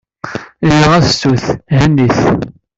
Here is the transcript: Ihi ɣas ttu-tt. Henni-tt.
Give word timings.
Ihi 0.67 0.83
ɣas 0.89 1.07
ttu-tt. 1.09 1.47
Henni-tt. 1.77 2.19